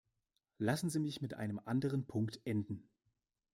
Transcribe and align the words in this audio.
Lassen 0.57 0.89
Sie 0.89 0.97
mich 0.97 1.21
mit 1.21 1.35
einem 1.35 1.59
anderen 1.63 2.07
Punkt 2.07 2.41
enden. 2.43 2.89